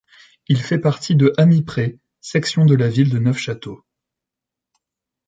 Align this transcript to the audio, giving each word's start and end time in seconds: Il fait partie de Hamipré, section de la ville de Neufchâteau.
Il 0.47 0.59
fait 0.59 0.79
partie 0.79 1.15
de 1.15 1.31
Hamipré, 1.37 1.99
section 2.21 2.65
de 2.65 2.73
la 2.73 2.87
ville 2.89 3.11
de 3.11 3.19
Neufchâteau. 3.19 3.85